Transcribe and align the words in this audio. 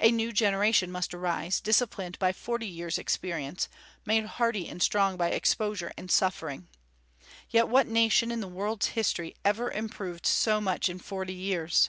A 0.00 0.10
new 0.10 0.32
generation 0.32 0.90
must 0.90 1.14
arise, 1.14 1.60
disciplined 1.60 2.18
by 2.18 2.32
forty 2.32 2.66
years' 2.66 2.98
experience, 2.98 3.68
made 4.04 4.24
hardy 4.26 4.68
and 4.68 4.82
strong 4.82 5.16
by 5.16 5.28
exposure 5.28 5.92
and 5.96 6.10
suffering. 6.10 6.66
Yet 7.50 7.68
what 7.68 7.86
nation, 7.86 8.32
in 8.32 8.40
the 8.40 8.48
world's 8.48 8.86
history, 8.98 9.36
ever 9.44 9.70
improved 9.70 10.26
so 10.26 10.60
much 10.60 10.88
in 10.88 10.98
forty 10.98 11.34
years? 11.34 11.88